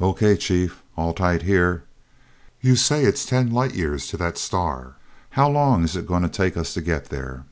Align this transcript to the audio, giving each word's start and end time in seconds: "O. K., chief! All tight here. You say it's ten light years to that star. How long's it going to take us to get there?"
"O. 0.00 0.12
K., 0.12 0.34
chief! 0.36 0.82
All 0.96 1.14
tight 1.14 1.42
here. 1.42 1.84
You 2.60 2.74
say 2.74 3.04
it's 3.04 3.24
ten 3.24 3.52
light 3.52 3.76
years 3.76 4.08
to 4.08 4.16
that 4.16 4.36
star. 4.36 4.96
How 5.30 5.48
long's 5.48 5.94
it 5.94 6.04
going 6.04 6.24
to 6.24 6.28
take 6.28 6.56
us 6.56 6.74
to 6.74 6.80
get 6.80 7.10
there?" 7.10 7.44